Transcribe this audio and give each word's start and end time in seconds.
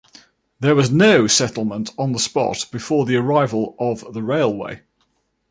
There 0.59 0.73
was 0.73 0.89
no 0.89 1.27
settlement 1.27 1.91
on 1.95 2.11
the 2.11 2.17
spot 2.17 2.65
before 2.71 3.05
the 3.05 3.17
arrival 3.17 3.75
of 3.77 4.03
the 4.15 4.23
railway. 4.23 4.81